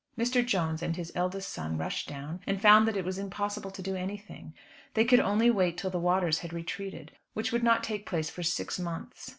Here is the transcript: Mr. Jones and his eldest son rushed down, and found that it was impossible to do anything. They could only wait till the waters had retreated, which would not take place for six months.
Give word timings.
Mr. 0.17 0.43
Jones 0.43 0.81
and 0.81 0.95
his 0.95 1.11
eldest 1.13 1.47
son 1.53 1.77
rushed 1.77 2.07
down, 2.09 2.39
and 2.47 2.59
found 2.59 2.87
that 2.87 2.97
it 2.97 3.05
was 3.05 3.19
impossible 3.19 3.69
to 3.69 3.83
do 3.83 3.95
anything. 3.95 4.51
They 4.95 5.05
could 5.05 5.19
only 5.19 5.51
wait 5.51 5.77
till 5.77 5.91
the 5.91 5.99
waters 5.99 6.39
had 6.39 6.53
retreated, 6.53 7.11
which 7.35 7.51
would 7.51 7.61
not 7.63 7.83
take 7.83 8.07
place 8.07 8.27
for 8.27 8.41
six 8.41 8.79
months. 8.79 9.29